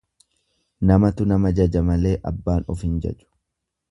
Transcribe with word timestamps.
Namatu 0.91 1.27
nama 1.33 1.51
jaja 1.59 1.83
malee 1.91 2.15
abbaan 2.31 2.65
of 2.75 2.83
hin 2.87 2.99
jaju. 3.07 3.29